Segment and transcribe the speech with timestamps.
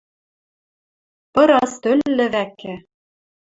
[1.33, 2.73] Пыра стӧл лӹвӓкӹ